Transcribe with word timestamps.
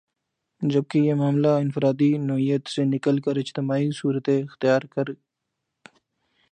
جبکہ 0.61 0.97
یہ 0.97 1.13
معاملہ 1.13 1.47
انفرادی 1.57 2.11
نوعیت 2.19 2.69
سے 2.69 2.83
نکل 2.85 3.19
کر 3.21 3.35
اجتماعی 3.35 3.89
صورت 3.91 4.29
اختیار 4.29 4.81
کر 4.89 5.13